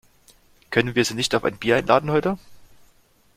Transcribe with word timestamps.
Können 0.71 0.95
wir 0.95 1.05
sie 1.05 1.13
nicht 1.13 1.35
auf 1.35 1.43
ein 1.43 1.57
Bier 1.59 1.75
einladen 1.75 2.09
heute? 2.09 2.39